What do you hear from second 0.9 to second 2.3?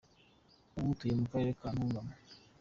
atuye mu Karere ka Ntungamo.